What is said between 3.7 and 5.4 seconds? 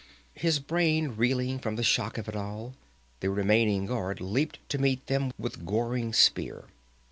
guard leaped to meet them